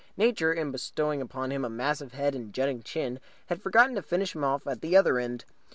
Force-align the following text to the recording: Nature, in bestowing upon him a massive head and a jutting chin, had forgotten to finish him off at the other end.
Nature, 0.17 0.51
in 0.51 0.71
bestowing 0.71 1.21
upon 1.21 1.51
him 1.51 1.63
a 1.63 1.69
massive 1.69 2.13
head 2.13 2.33
and 2.33 2.49
a 2.49 2.51
jutting 2.51 2.81
chin, 2.81 3.19
had 3.49 3.61
forgotten 3.61 3.93
to 3.93 4.01
finish 4.01 4.33
him 4.33 4.43
off 4.43 4.65
at 4.65 4.81
the 4.81 4.97
other 4.97 5.19
end. 5.19 5.45